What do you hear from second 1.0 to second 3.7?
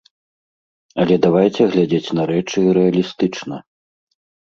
Але давайце глядзець на рэчы рэалістычна.